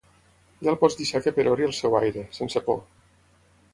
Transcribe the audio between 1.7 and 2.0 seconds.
seu